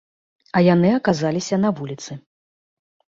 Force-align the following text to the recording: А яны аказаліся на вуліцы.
А 0.59 0.61
яны 0.67 0.89
аказаліся 0.99 1.55
на 1.65 1.69
вуліцы. 1.81 2.17